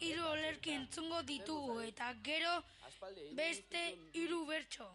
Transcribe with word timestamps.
hauek 0.00 0.66
entzungo 0.66 1.22
ditugu 1.22 1.80
eta 1.80 2.14
gero 2.22 2.62
beste 3.34 3.98
hiru 4.14 4.46
bertso. 4.46 4.88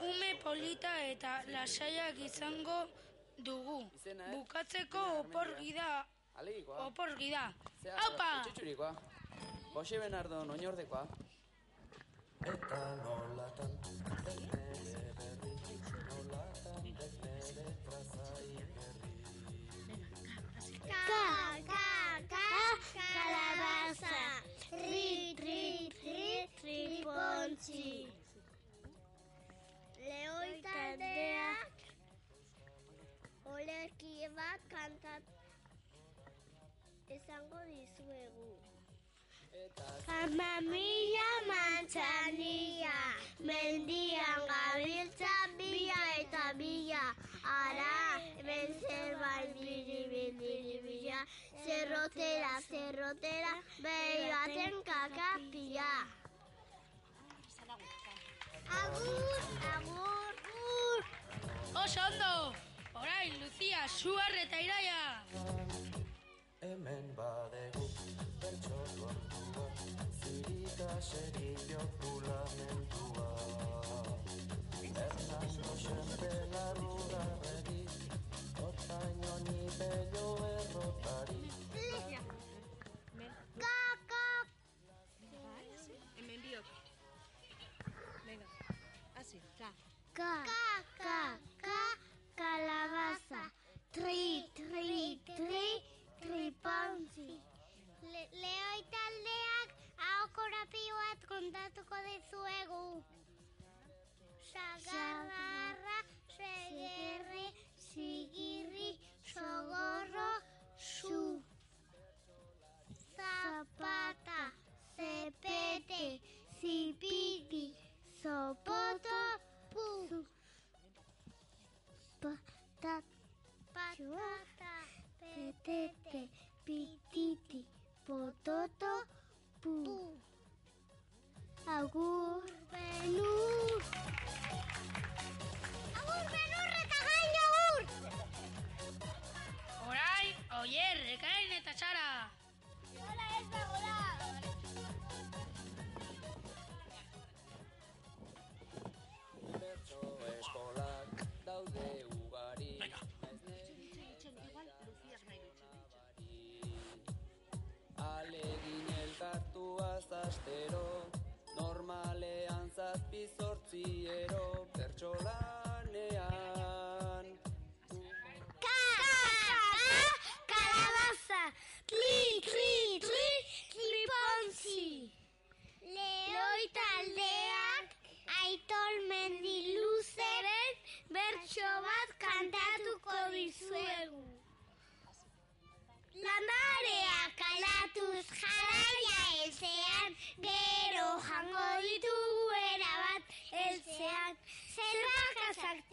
Ume 0.00 0.34
polita 0.42 0.92
eta 1.04 1.42
lasaiak 1.48 2.18
izango 2.18 2.88
dugu. 3.38 3.90
Bukatzeko 4.32 5.20
oporgi 5.20 5.72
da. 5.72 6.06
Oporgi 6.86 7.30
da. 7.30 7.52
Zea, 7.82 7.96
Aupa! 7.96 8.42
Txitxurikoa. 8.44 8.94
Jose 9.72 9.98
Benardo, 9.98 10.40
oinordekoa. 10.52 11.06
Eta 12.44 12.96
nolatan 13.02 13.72
berri, 13.82 14.46
nolatan 16.08 16.84
trazai 17.84 18.52
berri. 18.76 19.12
Ka, 21.08 21.35
Mamamia 40.06 41.30
mantzania, 41.48 42.98
mendian 43.38 44.40
gabiltza 44.50 45.34
bila 45.58 46.02
eta 46.18 46.54
bila. 46.58 47.04
Ara, 47.42 48.22
hemen 48.38 48.70
zerbait 48.80 49.50
biri 49.58 50.30
biri 50.38 50.78
bila, 50.86 51.20
zerrotera, 51.64 52.54
zerrotera, 52.70 53.54
behi 53.82 54.30
baten 54.30 54.74
kakapia. 54.86 55.92
Agur, 58.82 59.42
agur, 59.74 60.34
agur. 60.54 61.00
Oso 61.82 62.00
ondo! 62.08 62.54
Orain, 62.94 63.32
Lucia, 63.42 63.86
Suar 63.88 64.34
eta 64.42 64.58
Iraia! 64.58 65.02
Hemen 66.62 67.14
badegu 67.14 67.86
bertso 68.40 69.25
I 70.26 71.00
should 71.00 71.36
eat 71.40 71.70
your 71.70 71.86
polar 72.00 72.46
love 73.16 74.18
and 74.84 74.96
I 74.96 75.46
should 75.46 75.78
share 75.78 76.04
the 76.18 76.32
love 76.52 76.86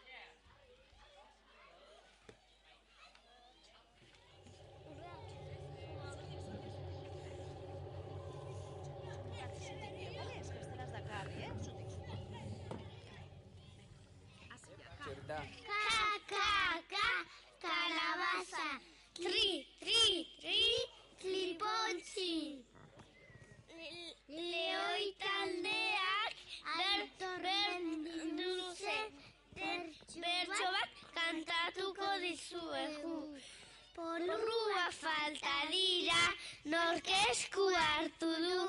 Falta 34.91 35.55
dira, 35.71 36.21
nork 36.65 37.07
esku 37.29 37.65
hartu 37.81 38.29
du, 38.45 38.61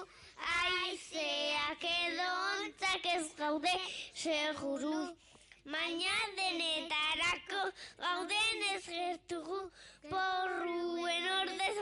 aizeak 0.57 1.85
edo 1.93 2.29
ontzak 2.57 3.09
ez 3.15 3.27
gaude 3.39 3.75
seguru. 4.25 4.95
Baina 5.73 6.17
denetarako 6.37 7.65
gauden 8.05 8.63
ez 8.75 8.85
gertugu, 8.87 9.61
porruen 10.09 11.31
ordez 11.41 11.77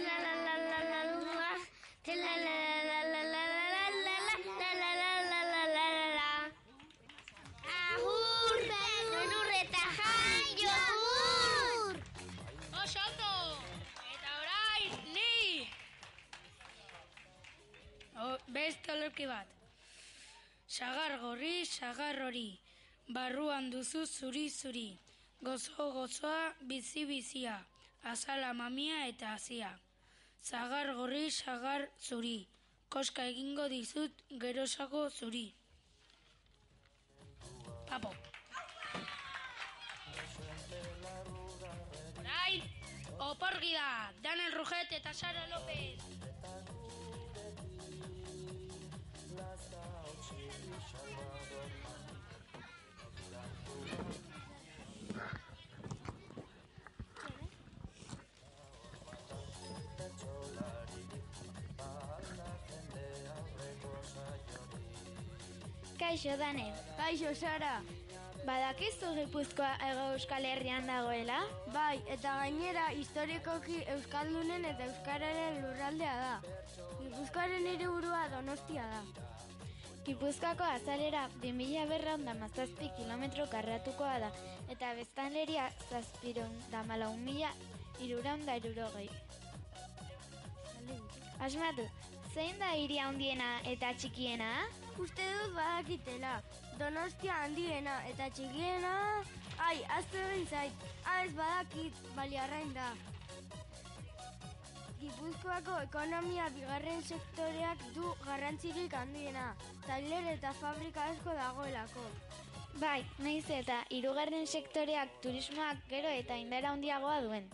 la 0.00 0.16
la 0.24 0.34
la 0.44 0.78
la, 0.90 0.97
olerki 19.18 19.26
bat. 19.26 19.46
Sagar 20.68 21.18
gorri, 21.20 21.64
sagar 21.66 22.20
hori, 22.22 22.58
barruan 23.08 23.70
duzu 23.70 24.06
zuri 24.06 24.50
zuri, 24.50 24.98
gozo 25.40 25.92
gozoa, 25.92 26.54
bizi 26.62 27.04
bizia, 27.06 27.64
azala 28.04 28.52
mamia 28.52 29.06
eta 29.08 29.34
hazia. 29.34 29.78
Sagar 30.42 30.94
gorri, 30.94 31.30
sagar 31.30 31.88
zuri, 32.00 32.46
koska 32.88 33.24
egingo 33.24 33.68
dizut 33.68 34.12
gerosako 34.38 35.08
zuri. 35.10 35.54
Papo. 37.88 38.12
Orain, 42.18 42.62
oporgi 43.18 43.72
da, 43.72 44.12
Daniel 44.22 44.52
Rujet 44.52 44.92
eta 44.92 45.12
Sara 45.12 45.46
López. 45.48 46.17
Kaixo, 65.98 66.36
Danel. 66.38 66.74
Kaixo, 66.96 67.34
Sara. 67.34 67.82
Badakizu 68.46 69.08
Gipuzkoa 69.16 69.70
ego 69.84 70.04
Euskal 70.14 70.44
Herrian 70.46 70.86
dagoela? 70.86 71.40
Bai, 71.74 71.98
eta 72.14 72.36
gainera 72.38 72.84
historikoki 72.94 73.80
Euskaldunen 73.94 74.64
eta 74.64 74.86
Euskararen 74.86 75.58
lurraldea 75.64 76.14
da. 76.22 76.54
Gipuzkoaren 77.00 77.66
hiriburua 77.72 78.22
Donostia 78.32 78.86
da. 78.92 79.02
Gipuzkoako 80.06 80.64
azalera 80.64 81.26
2000 81.42 81.88
berraun 81.90 82.24
da 82.24 82.36
mazazpi 82.38 82.92
kilometro 82.96 83.44
karratukoa 83.52 84.14
da, 84.22 84.30
eta 84.72 84.94
beztanleria 84.96 85.66
zazpiron 85.90 86.54
da 86.70 86.84
malau 86.88 87.10
mila 87.26 87.50
iruraun 88.00 88.46
da 88.46 88.56
irurogei. 88.62 89.10
Asmatu, 91.44 91.84
zein 92.34 92.58
da 92.60 92.70
hiri 92.76 92.98
handiena 93.02 93.48
eta 93.72 93.92
txikiena? 93.96 94.48
Uste 94.98 95.26
dut 95.34 95.54
badakitela. 95.56 96.38
Donostia 96.78 97.36
handiena 97.44 98.00
eta 98.10 98.28
txikiena... 98.34 98.94
Ai, 99.58 99.76
azte 99.98 100.20
egin 100.22 100.46
zait. 100.46 100.88
Ah, 101.04 101.24
ez 101.24 101.32
badakit, 101.34 102.02
baliarrain 102.16 102.72
da. 102.74 102.90
Gipuzkoako 104.98 105.76
ekonomia 105.84 106.48
bigarren 106.54 107.02
sektoreak 107.02 107.84
du 107.94 108.12
garrantzirik 108.24 108.94
handiena. 108.94 109.52
Tailer 109.86 110.32
eta 110.34 110.52
fabrika 110.60 111.06
asko 111.12 111.34
dagoelako. 111.38 112.06
Bai, 112.78 113.00
naiz 113.22 113.46
eta 113.50 113.80
hirugarren 113.94 114.46
sektoreak 114.46 115.16
turismoak 115.22 115.86
gero 115.90 116.10
eta 116.22 116.36
indara 116.38 116.74
handiagoa 116.74 117.20
duen. 117.26 117.48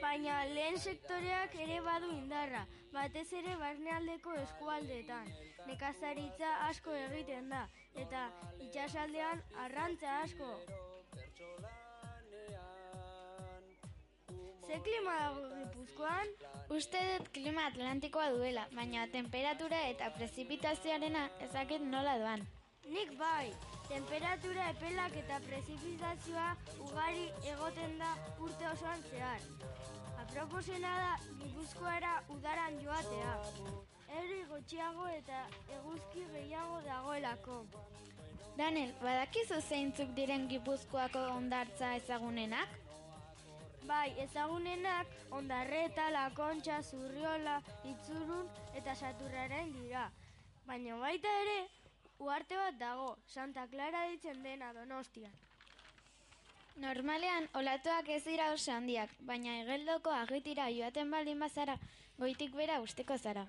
Baina 0.00 0.38
lehen 0.52 0.78
sektoreak 0.78 1.54
ere 1.64 1.76
badu 1.84 2.10
indarra, 2.14 2.64
batez 2.94 3.26
ere 3.40 3.56
barnealdeko 3.60 4.34
eskualdeetan. 4.42 5.30
Nekazaritza 5.66 6.52
asko 6.68 6.94
egiten 7.06 7.48
da, 7.52 7.62
eta 8.04 8.26
itxasaldean 8.66 9.42
arrantza 9.64 10.20
asko. 10.22 10.50
Ze 14.66 14.80
klima 14.82 15.16
dago 15.22 15.48
Gipuzkoan? 15.54 16.30
Uste 16.76 17.00
dut 17.12 17.28
klima 17.34 17.66
atlantikoa 17.70 18.30
duela, 18.34 18.66
baina 18.74 19.06
temperatura 19.12 19.82
eta 19.92 20.10
prezipitazioarena 20.18 21.28
ezakit 21.48 21.84
nola 21.94 22.16
doan. 22.22 22.42
Nik 22.86 23.16
bai, 23.18 23.50
temperatura 23.88 24.68
epelak 24.70 25.14
eta 25.18 25.40
prezipitazioa 25.46 26.46
ugari 26.84 27.24
egoten 27.52 27.96
da 27.98 28.12
urte 28.46 28.68
osoan 28.70 29.02
zehar. 29.10 29.42
Aproposena 30.22 30.92
da 31.02 31.12
Gipuzkoara 31.40 32.12
udaran 32.34 32.78
joatea. 32.84 33.34
Herri 34.06 34.38
gotxiago 34.50 35.08
eta 35.10 35.42
eguzki 35.80 36.24
gehiago 36.32 36.78
dagoelako. 36.86 37.60
Daniel, 38.56 38.92
badakizu 39.02 39.58
zeintzuk 39.60 40.12
diren 40.16 40.46
Gipuzkoako 40.48 41.24
ondartza 41.34 41.90
ezagunenak? 41.98 42.70
Bai, 43.86 44.14
ezagunenak 44.22 45.10
ondarreta, 45.34 46.06
lakontxa, 46.14 46.78
zurriola, 46.82 47.58
itzurun 47.90 48.46
eta 48.78 48.94
saturraren 48.94 49.74
dira. 49.74 50.06
Baina 50.66 50.96
baita 51.02 51.34
ere, 51.42 51.58
uarte 52.18 52.56
bat 52.56 52.78
dago, 52.78 53.16
Santa 53.26 53.66
Clara 53.68 54.06
ditzen 54.10 54.42
dena 54.42 54.72
donostian. 54.72 55.32
Normalean, 56.76 57.48
olatuak 57.54 58.08
ez 58.12 58.22
dira 58.24 58.50
oso 58.52 58.72
handiak, 58.72 59.12
baina 59.20 59.54
egeldoko 59.62 60.12
agitira 60.12 60.66
joaten 60.70 61.10
baldin 61.10 61.40
bazara, 61.40 61.78
goitik 62.18 62.52
bera 62.54 62.80
usteko 62.84 63.16
zara. 63.16 63.46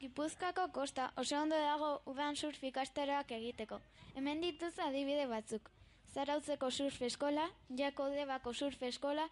Gipuzkoako 0.00 0.66
kosta 0.76 1.06
oso 1.16 1.38
ondo 1.40 1.56
dago 1.56 1.90
udan 2.12 2.36
surf 2.36 2.62
ikastaroak 2.70 3.32
egiteko. 3.32 3.80
Hemen 4.14 4.42
dituz 4.44 4.74
adibide 4.86 5.24
batzuk. 5.30 5.70
Zarautzeko 6.12 6.70
surf 6.70 7.00
eskola, 7.08 7.48
Jako 7.78 8.10
Debako 8.12 8.52
surf 8.52 8.82
eskola 8.82 9.28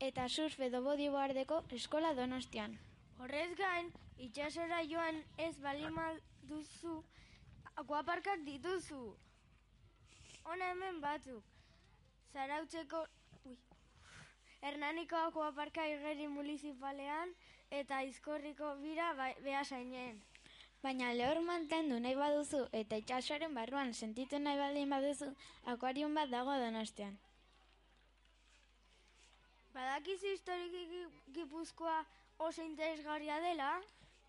eta 0.00 0.28
surf 0.28 0.60
edo 0.60 0.82
bodyboardeko 0.82 1.62
eskola 1.78 2.14
donostian. 2.14 2.78
Horrez 3.18 3.50
gain, 3.58 3.90
itxasora 4.18 4.82
joan 4.86 5.22
ez 5.38 5.54
balima 5.62 6.08
duzu, 6.48 7.02
akuaparkak 7.76 8.44
dituzu. 8.46 9.00
Hona 10.46 10.70
hemen 10.72 11.00
batzuk. 11.00 11.42
Zarautzeko, 12.32 13.02
ui, 13.46 13.56
Hernaniko 14.62 15.16
akuaparka 15.16 15.84
igeri 15.88 16.26
municipalean 16.28 17.32
eta 17.70 18.02
izkorriko 18.02 18.74
bira 18.82 19.12
ba, 19.18 19.30
behasainen. 19.44 20.20
Baina 20.82 21.12
lehor 21.14 21.40
mantendu 21.42 21.98
nahi 22.00 22.14
baduzu 22.14 22.66
eta 22.72 22.96
itxasoaren 23.00 23.54
barruan 23.54 23.92
sentitu 23.94 24.38
nahi 24.38 24.58
baldin 24.60 24.90
baduzu, 24.90 25.30
akuarium 25.72 26.14
bat 26.14 26.30
dago 26.30 26.54
donostian. 26.64 27.16
Badakizu 29.74 30.30
historiki 30.32 30.84
Gi- 30.92 31.32
Gipuzkoa 31.34 31.96
oso 32.38 32.62
interesgarria 32.62 33.40
dela? 33.40 33.70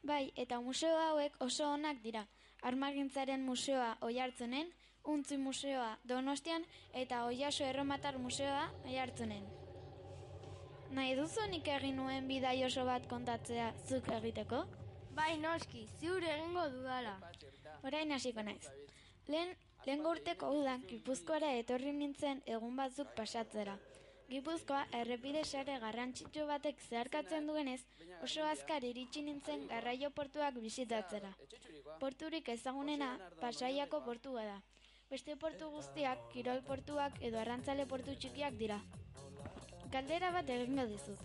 Bai, 0.03 0.31
eta 0.36 0.60
museo 0.62 0.98
hauek 1.03 1.36
oso 1.41 1.69
onak 1.74 2.01
dira. 2.03 2.25
Armagintzaren 2.61 3.43
museoa 3.45 3.97
oihartzunen, 4.01 4.73
Untzi 5.07 5.37
museoa 5.37 5.97
Donostian 6.09 6.65
eta 6.93 7.23
Oiaso 7.25 7.63
Erromatar 7.63 8.17
museoa 8.19 8.65
oihartzunen. 8.85 9.45
Nahi 10.97 11.15
duzu 11.19 11.45
nik 11.51 11.67
egin 11.67 11.95
nuen 11.95 12.27
bidai 12.27 12.57
oso 12.65 12.83
bat 12.85 13.07
kontatzea 13.07 13.69
zuk 13.87 14.09
egiteko? 14.17 14.65
Bai 15.15 15.37
noski, 15.41 15.87
ziur 15.99 16.23
egingo 16.23 16.67
dudala. 16.73 17.15
Orain 17.83 18.11
hasiko 18.11 18.43
naiz. 18.43 18.67
Lehen, 19.27 19.55
lehen 19.85 20.05
urteko 20.05 20.51
udan 20.59 20.83
Gipuzkoara 20.89 21.53
etorri 21.61 21.93
nintzen 21.93 22.43
egun 22.45 22.75
batzuk 22.75 23.15
pasatzera. 23.15 23.77
Gipuzkoa 24.27 24.81
errepide 25.00 25.41
sare 25.46 25.77
garrantzitsu 25.79 26.46
batek 26.50 26.81
zeharkatzen 26.89 27.46
duenez, 27.48 27.79
oso 28.25 28.43
azkar 28.43 28.84
iritsi 28.84 29.22
nintzen 29.24 29.62
garraio 29.69 30.10
portuak 30.17 30.57
bisitatzera. 30.63 31.29
Porturik 32.01 32.50
ezagunena 32.51 33.13
Pasaiako 33.39 34.01
portua 34.07 34.43
da. 34.50 34.57
Beste 35.10 35.38
portu 35.39 35.69
guztiak 35.72 36.25
kirol 36.34 36.60
portuak 36.67 37.22
edo 37.29 37.39
arrantzale 37.39 37.86
portu 37.93 38.15
txikiak 38.19 38.57
dira. 38.60 38.81
Galdera 39.93 40.34
bat 40.36 40.50
egingo 40.57 40.84
dizut. 40.91 41.24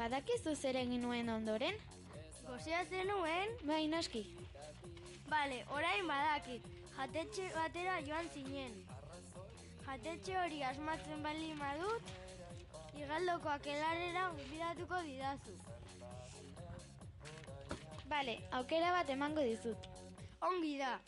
Badakizu 0.00 0.56
zer 0.56 0.80
egin 0.82 1.06
nuen 1.06 1.30
ondoren? 1.30 1.78
Gozea 2.48 2.82
zenuen? 2.90 3.54
Bai, 3.62 3.84
noski. 3.92 4.24
Bale, 5.30 5.60
orain 5.76 6.10
badakit. 6.10 6.66
Jatetxe 6.96 7.46
batera 7.54 8.00
joan 8.08 8.26
zinen. 8.34 8.74
Jatetxe 9.86 10.34
hori 10.40 10.60
asmatzen 10.66 11.22
bali 11.22 11.54
madut, 11.60 12.10
igaldoko 13.00 13.48
akelarera 13.56 14.28
bidatuko 14.38 15.00
didazu. 15.06 15.56
Bale, 18.10 18.36
aukera 18.58 18.92
bat 18.98 19.10
emango 19.10 19.42
dizut. 19.46 19.88
Ongi 20.42 20.76
da, 20.80 20.98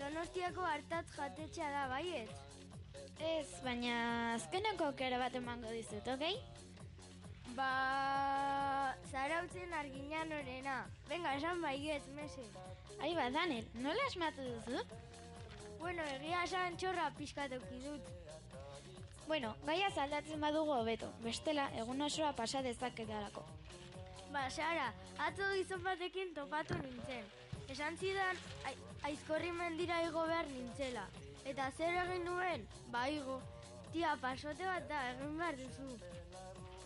Donostiako 0.00 0.64
hartatz 0.64 1.10
jatetxea 1.12 1.68
da 1.74 1.82
baiet. 1.90 2.30
Ez, 3.20 3.48
baina 3.64 3.96
azkeneko 4.36 4.86
aukera 4.88 5.18
bat 5.20 5.34
emango 5.36 5.72
dizut, 5.76 6.06
okei? 6.14 6.38
Ba... 7.56 7.68
Zarautzen 9.10 9.74
arginan 9.76 10.32
orena. 10.32 10.76
Venga, 11.10 11.34
esan 11.36 11.60
baiet, 11.64 12.06
mese. 12.16 12.46
Ai 13.02 13.12
ba, 13.18 13.28
Daniel, 13.34 13.68
nola 13.84 14.06
asmatu 14.08 14.46
duzu? 14.46 14.84
Bueno, 15.80 16.06
egia 16.16 16.44
esan 16.48 16.80
txorra 16.80 17.10
pixkatoki 17.18 17.82
dut. 17.84 18.08
Bueno, 19.30 19.52
gaia 19.62 19.86
zaldatzen 19.94 20.40
badugu 20.42 20.72
hobeto, 20.74 21.08
bestela 21.22 21.68
egun 21.78 22.02
osoa 22.02 22.32
pasa 22.34 22.64
dezaketarako. 22.66 23.44
Ba, 24.34 24.40
Sara, 24.50 24.88
atzo 25.26 25.46
gizon 25.52 25.84
batekin 25.84 26.32
topatu 26.34 26.74
nintzen. 26.80 27.28
Esan 27.70 27.94
zidan 28.02 28.40
ai, 28.66 28.72
aizkorri 29.10 29.52
mendira 29.54 30.00
igo 30.08 30.24
behar 30.26 30.50
nintzela. 30.50 31.04
Eta 31.52 31.68
zer 31.76 32.00
egin 32.00 32.26
nuen? 32.26 32.66
Ba 32.90 33.04
igo. 33.06 33.38
Tia, 33.92 34.16
pasote 34.24 34.66
bat 34.66 34.90
da, 34.90 35.04
egin 35.12 35.38
behar 35.38 35.62
duzu. 35.62 35.94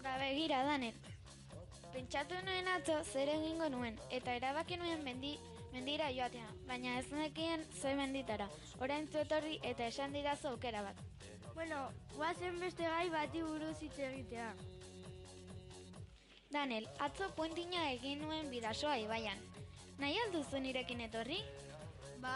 Ba 0.04 0.18
begira, 0.26 0.60
Danel. 0.68 1.00
Pentsatu 1.96 2.44
nuen 2.44 2.68
atzo 2.74 3.00
zer 3.06 3.32
egingo 3.38 3.72
nuen, 3.72 3.96
eta 4.20 4.36
erabaki 4.36 4.76
nuen 4.76 5.00
mendi, 5.08 5.32
mendira 5.72 6.12
joatea, 6.12 6.52
baina 6.68 6.98
ez 7.00 7.08
nekien 7.08 7.64
ze 7.72 7.96
menditara. 7.96 8.52
Orain 8.84 9.08
zu 9.08 9.24
etorri 9.24 9.62
eta 9.72 9.88
esan 9.88 10.12
didazu 10.12 10.52
aukera 10.52 10.84
bat. 10.90 11.04
Bueno, 11.54 11.88
guazen 12.16 12.58
beste 12.58 12.82
gai 12.82 13.08
bati 13.10 13.42
buruz 13.42 13.76
hitz 13.80 13.98
egitea. 13.98 14.48
Danel, 16.50 16.88
atzo 17.06 17.28
puentina 17.36 17.90
egin 17.92 18.22
nuen 18.22 18.50
bidasoa 18.50 18.96
ibaian. 19.02 19.38
Nahi 19.98 20.18
alduzu 20.24 20.58
nirekin 20.62 21.00
etorri? 21.06 21.38
Ba... 22.22 22.34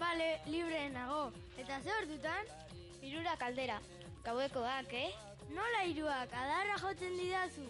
Bale, 0.00 0.30
libre 0.48 0.88
nago. 0.96 1.32
Eta 1.60 1.80
ze 1.82 1.92
ordutan? 2.00 2.50
Irura 3.02 3.36
kaldera. 3.36 3.78
Gauekoak, 4.24 4.92
eh? 4.92 5.12
Nola 5.52 5.84
hiruak, 5.88 6.32
adarra 6.32 6.76
jotzen 6.82 7.16
didazu. 7.20 7.68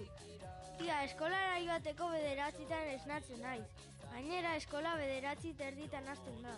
Tia, 0.78 1.02
eskolara 1.08 1.58
joateko 1.64 2.08
bederatzitan 2.14 2.90
esnatzen 2.94 3.42
naiz. 3.42 3.66
Gainera, 4.12 4.54
eskola 4.62 4.94
bederatzi 5.00 5.54
terditan 5.58 6.08
hasten 6.08 6.42
da. 6.46 6.54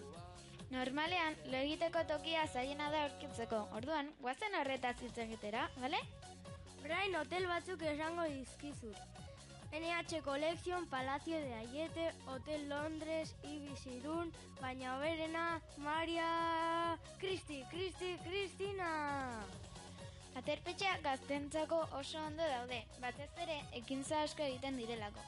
Normalean, 0.71 1.37
lo 1.49 1.57
egiteko 1.57 2.03
tokia 2.09 2.43
zaiena 2.47 2.91
da 2.93 3.05
aurkitzeko. 3.07 3.63
Orduan, 3.79 4.11
guazen 4.21 4.57
horretaz 4.59 4.99
hitz 5.01 5.17
egitera, 5.25 5.69
bale? 5.81 6.01
Orain 6.85 7.17
hotel 7.17 7.49
batzuk 7.49 7.85
esango 7.89 8.27
dizkizut. 8.35 9.25
NH 9.73 10.23
Collection, 10.25 10.87
Palacio 10.89 11.37
de 11.37 11.55
Ayete, 11.55 12.13
Hotel 12.27 12.69
Londres, 12.69 13.35
Ibis 13.45 13.87
Irun, 13.87 14.33
baina 14.61 14.97
oberena, 14.97 15.61
Maria... 15.77 16.29
Kristi, 17.19 17.65
Kristi, 17.71 18.17
Kristina! 18.25 19.43
Aterpetxea 20.37 20.99
gaztentzako 21.03 21.83
oso 21.99 22.21
ondo 22.25 22.45
daude, 22.45 22.85
batez 23.03 23.31
ere 23.45 23.59
ekintza 23.81 24.23
asko 24.23 24.45
egiten 24.47 24.77
direlako. 24.81 25.25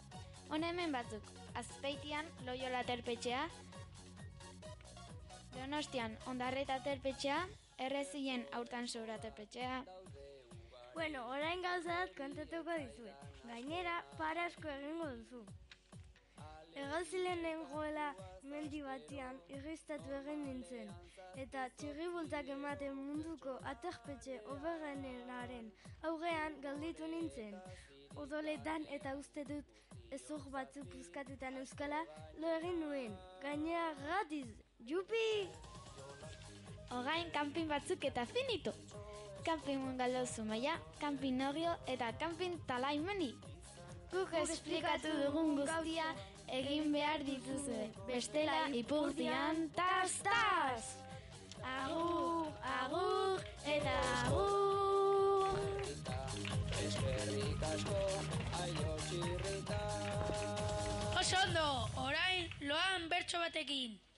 Hona 0.49 0.70
hemen 0.73 0.92
batzuk, 0.92 1.32
azpeitian 1.61 2.28
loiola 2.47 2.80
aterpetxea, 2.85 3.42
donostian 5.61 6.17
ondarreta 6.31 6.79
aterpetxea, 6.81 7.40
errezien 7.79 8.47
aurtan 8.52 8.88
sobra 8.88 9.19
Bueno, 10.95 11.26
orain 11.29 11.62
gauza 11.62 11.97
bat 12.00 12.14
kontatuko 12.17 12.76
dizuet. 12.79 13.26
Gainera, 13.45 14.05
para 14.19 14.45
asko 14.47 14.69
egingo 14.69 15.07
duzu. 15.17 15.45
Egazilen 16.81 17.43
nengoela 17.43 18.09
mendi 18.43 18.81
batian 18.83 19.38
irristatu 19.57 20.12
egin 20.19 20.45
nintzen. 20.45 20.90
Eta 21.45 21.69
txirribultak 21.76 22.49
ematen 22.57 22.97
munduko 22.99 23.57
aterpetxe 23.73 24.40
oberrenaren 24.55 25.71
aurrean 26.11 26.61
galditu 26.67 27.09
nintzen. 27.14 27.57
Odoletan 28.25 28.87
eta 28.99 29.14
uste 29.19 29.45
dut 29.52 29.76
ezur 30.19 30.47
batzuk 30.55 30.88
puzkatutan 30.95 31.61
euskala 31.62 32.05
lo 32.38 32.55
egin 32.59 32.81
nuen. 32.85 33.17
Gainera 33.43 33.93
gratis, 34.02 34.60
jupi! 34.87 35.49
Orain 36.90 37.30
kanpin 37.30 37.68
batzuk 37.68 38.04
eta 38.04 38.25
finito. 38.26 38.72
Kanpin 39.44 39.78
mungalo 39.78 40.26
zumaia, 40.26 40.75
kanpin 41.00 41.38
norio 41.38 41.76
eta 41.87 42.12
kanpin 42.18 42.58
talaimendi. 42.66 43.34
Guk 44.10 44.34
esplikatu 44.42 45.12
dugun 45.22 45.54
guztia 45.60 46.08
egin 46.49 46.92
behar 46.92 47.22
dituzue. 47.25 47.87
Bestela 48.08 48.66
ipurtian 48.75 49.68
tas 49.76 50.18
tas! 50.26 50.90
Agur, 51.62 52.50
agur 52.82 53.40
eta 53.76 53.96
agur! 54.25 55.60
Eskerrik 56.80 57.64
asko, 57.70 57.99
aio 58.64 58.92
txirrita. 59.06 59.80
Oso 61.20 61.42
ondo, 61.46 61.66
orain 62.08 62.49
loan 62.66 63.10
bertso 63.12 63.38
batekin. 63.38 64.10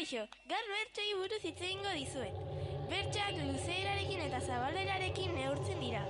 Kaixo, 0.00 0.22
gaur 0.48 0.68
bertxoi 0.72 1.10
buruz 1.12 1.38
hitz 1.44 1.58
egingo 1.60 1.90
dizuet. 1.92 2.36
Bertxak 2.88 3.34
luzeerarekin 3.36 4.22
eta 4.26 4.38
zabalerarekin 4.40 5.34
neurtzen 5.36 5.82
dira. 5.84 6.00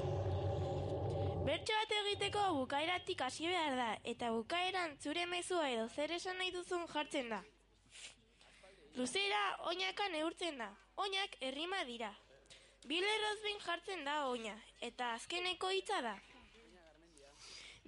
Bertxo 1.48 1.78
bat 1.78 1.94
egiteko 1.96 2.44
bukaeratik 2.60 3.24
hasi 3.26 3.48
behar 3.50 3.74
da, 3.80 3.88
eta 4.12 4.28
bukaeran 4.36 4.94
zure 5.02 5.24
mezua 5.32 5.64
edo 5.72 5.88
zer 5.88 6.14
esan 6.20 6.38
nahi 6.38 6.54
duzun 6.54 6.86
jartzen 6.92 7.34
da. 7.34 7.40
Luzera 8.94 9.42
oinaka 9.72 10.06
neurtzen 10.14 10.62
da, 10.62 10.70
oinak 10.94 11.34
errima 11.50 11.82
dira. 11.90 12.12
Bi 12.86 13.02
lerroz 13.02 13.36
behin 13.42 13.60
jartzen 13.66 14.06
da 14.06 14.16
oina, 14.28 14.54
eta 14.92 15.16
azkeneko 15.16 15.74
hitza 15.74 15.98
da. 16.06 16.14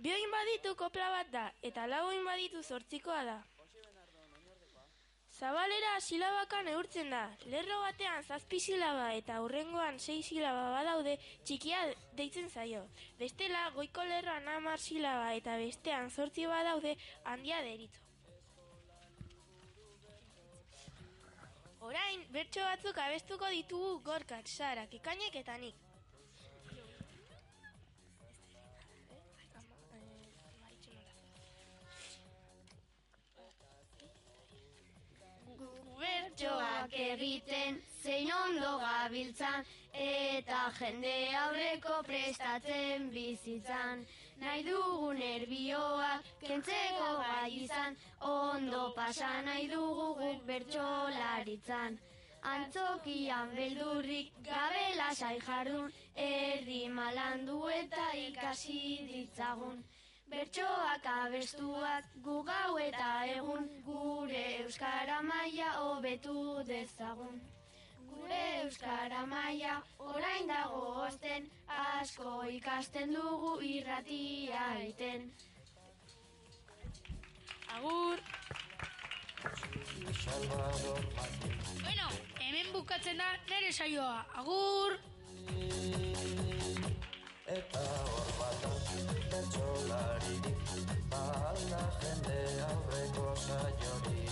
Bi 0.02 0.18
oin 0.18 0.34
baditu 0.34 0.74
kopla 0.74 1.14
bat 1.20 1.32
da, 1.38 1.48
eta 1.62 1.86
lau 1.86 2.08
oin 2.10 2.26
baditu 2.26 2.66
zortzikoa 2.66 3.22
da. 3.30 3.40
Zabalera 5.32 5.92
silabaka 6.00 6.60
neurtzen 6.62 7.10
da. 7.10 7.22
Lerro 7.52 7.78
batean 7.82 8.24
zazpi 8.28 8.60
silaba 8.60 9.06
eta 9.16 9.38
hurrengoan 9.42 9.98
sei 9.98 10.20
silaba 10.22 10.66
badaude 10.74 11.16
txikia 11.48 11.80
deitzen 12.18 12.50
zaio. 12.50 12.82
Bestela 13.18 13.62
goiko 13.76 14.04
lerroan 14.10 14.48
hamar 14.54 14.78
silaba 14.78 15.32
eta 15.38 15.56
bestean 15.62 16.10
zortzi 16.10 16.46
badaude 16.46 16.96
handia 17.24 17.62
deritzo. 17.68 18.00
Orain, 21.82 22.20
bertso 22.34 22.62
batzuk 22.62 22.98
abestuko 23.04 23.48
ditugu 23.56 23.96
gorkak, 24.06 24.46
sarak, 24.46 24.92
ekainek 25.00 25.40
eta 25.40 25.56
nik. 25.64 25.91
Bertsoak 36.42 36.94
egiten 36.98 37.76
zein 38.02 38.30
ondo 38.34 38.70
gabiltzan 38.78 39.64
eta 40.04 40.72
jende 40.78 41.12
aurreko 41.40 42.02
prestatzen 42.08 43.10
bizitzan. 43.14 44.02
Nahi 44.40 44.64
dugun 44.66 45.22
erbioak 45.22 46.26
kentzeko 46.40 47.12
gai 47.20 47.50
izan, 47.62 47.96
ondo 48.20 48.92
pasa 48.96 49.30
nahi 49.42 49.68
dugu 49.68 50.08
guk 50.18 50.42
bertsolaritzan. 50.48 51.98
Antzokian 52.42 53.54
beldurrik 53.54 54.32
gabe 54.42 54.86
lasai 54.98 55.38
jardun, 55.46 55.92
erdi 56.16 56.88
malandu 56.88 57.68
eta 57.68 58.10
ikasi 58.26 58.82
ditzagun. 59.12 59.84
Bertsoak 60.32 61.06
abestuak 61.12 62.04
gu 62.24 62.34
gau 62.48 62.78
eta 62.80 63.08
egun 63.34 63.66
gure 63.84 64.44
euskara 64.62 65.18
maila 65.26 65.66
hobetu 65.80 66.36
dezagun. 66.70 67.36
Gure 68.12 68.38
euskara 68.62 69.26
maila 69.32 69.74
orain 70.06 70.48
dago 70.48 70.80
osten 71.04 71.50
asko 71.76 72.32
ikasten 72.58 73.12
dugu 73.12 73.52
irratia 73.72 74.64
iten. 74.88 75.28
Agur! 77.76 78.24
Bueno, 81.82 82.08
hemen 82.40 82.72
bukatzen 82.72 83.20
da 83.20 83.34
nere 83.52 83.72
saioa. 83.72 84.24
Agur! 84.40 86.01
Eta 87.52 87.80
hor 88.08 88.28
batan 88.38 88.76
bertsolaririk 89.30 90.60
Bala 91.10 91.80
jende 92.00 92.38
aurreko 92.66 93.24
saiori 93.42 94.24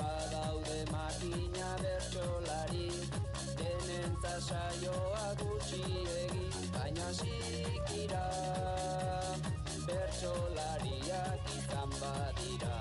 Badaude 0.00 0.76
makina 0.90 1.70
bertsolari 1.84 2.90
Denentza 3.62 4.34
saioa 4.48 5.24
gutxiegi 5.40 6.68
Baina 6.76 7.08
zikira 7.16 8.26
Bertsolariak 9.88 11.52
izan 11.56 11.96
badira 12.02 12.74